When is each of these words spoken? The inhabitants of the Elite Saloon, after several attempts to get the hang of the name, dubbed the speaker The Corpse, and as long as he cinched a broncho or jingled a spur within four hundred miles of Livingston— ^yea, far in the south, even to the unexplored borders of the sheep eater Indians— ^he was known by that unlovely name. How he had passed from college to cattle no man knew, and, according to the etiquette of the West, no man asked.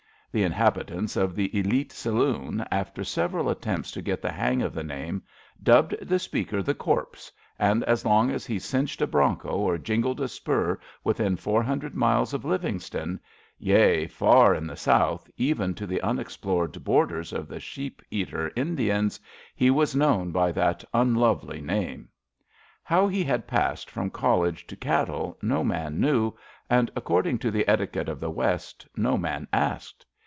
The 0.33 0.43
inhabitants 0.43 1.17
of 1.17 1.35
the 1.35 1.53
Elite 1.53 1.91
Saloon, 1.91 2.63
after 2.71 3.03
several 3.03 3.49
attempts 3.49 3.91
to 3.91 4.01
get 4.01 4.21
the 4.21 4.31
hang 4.31 4.61
of 4.61 4.73
the 4.73 4.81
name, 4.81 5.23
dubbed 5.61 5.93
the 6.01 6.19
speaker 6.19 6.63
The 6.63 6.73
Corpse, 6.73 7.33
and 7.59 7.83
as 7.83 8.05
long 8.05 8.31
as 8.31 8.45
he 8.45 8.57
cinched 8.57 9.01
a 9.01 9.07
broncho 9.07 9.49
or 9.49 9.77
jingled 9.77 10.21
a 10.21 10.29
spur 10.29 10.79
within 11.03 11.35
four 11.35 11.61
hundred 11.61 11.95
miles 11.95 12.33
of 12.33 12.45
Livingston— 12.45 13.19
^yea, 13.61 14.09
far 14.09 14.55
in 14.55 14.65
the 14.65 14.77
south, 14.77 15.29
even 15.35 15.73
to 15.73 15.85
the 15.85 15.99
unexplored 16.01 16.81
borders 16.81 17.33
of 17.33 17.49
the 17.49 17.59
sheep 17.59 18.01
eater 18.09 18.53
Indians— 18.55 19.19
^he 19.59 19.69
was 19.69 19.97
known 19.97 20.31
by 20.31 20.53
that 20.53 20.85
unlovely 20.93 21.59
name. 21.59 22.07
How 22.83 23.05
he 23.05 23.25
had 23.25 23.47
passed 23.47 23.89
from 23.91 24.09
college 24.09 24.65
to 24.67 24.77
cattle 24.77 25.37
no 25.41 25.61
man 25.61 25.99
knew, 25.99 26.31
and, 26.69 26.89
according 26.95 27.39
to 27.39 27.51
the 27.51 27.69
etiquette 27.69 28.07
of 28.07 28.21
the 28.21 28.31
West, 28.31 28.87
no 28.95 29.17
man 29.17 29.45
asked. 29.51 30.05